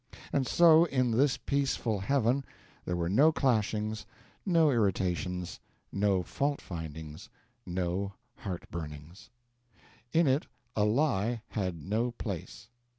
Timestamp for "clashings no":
3.31-4.71